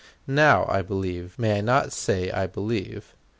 Now, 0.25 0.65
I 0.67 0.81
believe 0.81 1.37
may 1.37 1.59
I 1.59 1.61
not 1.61 1.93
say 1.93 2.31
I 2.31 2.47
believe? 2.47 3.13